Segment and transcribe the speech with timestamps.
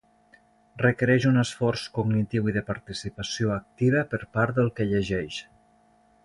[0.83, 5.39] Requereix un esforç cognitiu i de participació activa per part del que llegeix.